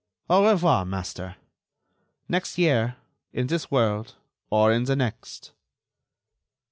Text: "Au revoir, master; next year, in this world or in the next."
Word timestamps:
"Au 0.31 0.47
revoir, 0.49 0.83
master; 0.83 1.35
next 2.27 2.57
year, 2.57 2.95
in 3.33 3.45
this 3.45 3.69
world 3.69 4.15
or 4.49 4.71
in 4.73 4.85
the 4.85 4.95
next." 4.95 5.51